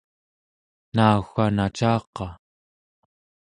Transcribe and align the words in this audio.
nauwa 0.95 1.45
nacaqa? 1.55 2.27